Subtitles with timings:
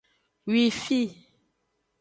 [0.49, 1.01] Wifi.